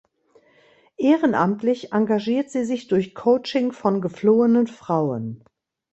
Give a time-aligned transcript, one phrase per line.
[0.97, 5.43] Ehrenamtlich engagiert sie sich durch Coaching von geflohenen Frauen.